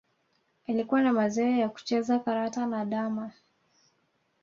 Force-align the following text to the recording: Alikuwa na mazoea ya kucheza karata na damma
Alikuwa 0.67 1.01
na 1.01 1.13
mazoea 1.13 1.57
ya 1.57 1.69
kucheza 1.69 2.19
karata 2.19 2.65
na 2.65 2.85
damma 2.85 3.31